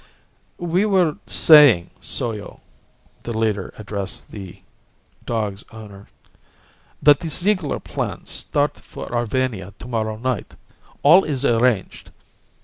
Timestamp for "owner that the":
5.71-7.29